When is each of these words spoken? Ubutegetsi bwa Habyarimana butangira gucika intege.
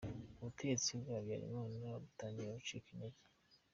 Ubutegetsi 0.39 0.89
bwa 1.01 1.15
Habyarimana 1.17 1.85
butangira 2.01 2.55
gucika 2.57 2.87
intege. 2.93 3.21